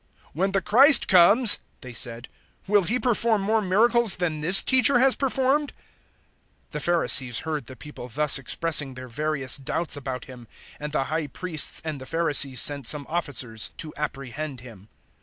"When 0.33 0.51
the 0.51 0.61
Christ 0.63 1.07
comes," 1.07 1.59
they 1.81 1.93
said, 1.93 2.27
"will 2.65 2.85
He 2.85 2.97
perform 2.97 3.43
more 3.43 3.61
miracles 3.61 4.15
than 4.15 4.41
this 4.41 4.63
teacher 4.63 4.97
has 4.97 5.15
performed?" 5.15 5.73
007:032 6.69 6.71
The 6.71 6.79
Pharisees 6.79 7.39
heard 7.41 7.67
the 7.67 7.75
people 7.75 8.07
thus 8.07 8.39
expressing 8.39 8.95
their 8.95 9.07
various 9.07 9.57
doubts 9.57 9.95
about 9.95 10.25
Him, 10.25 10.47
and 10.79 10.91
the 10.91 11.03
High 11.03 11.27
Priests 11.27 11.83
and 11.85 12.01
the 12.01 12.07
Pharisees 12.07 12.59
sent 12.59 12.87
some 12.87 13.05
officers 13.09 13.69
to 13.77 13.93
apprehend 13.95 14.61
Him. 14.61 14.89